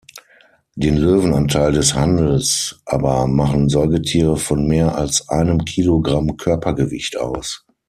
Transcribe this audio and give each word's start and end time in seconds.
Den 0.73 0.97
Löwenanteil 0.97 1.73
des 1.73 1.93
Handels 1.93 2.81
aber 2.87 3.27
machen 3.27 3.69
Säugetiere 3.69 4.35
von 4.35 4.65
mehr 4.65 4.95
als 4.95 5.29
einem 5.29 5.63
Kilogramm 5.63 6.37
Körpergewicht 6.37 7.17
aus. 7.19 7.63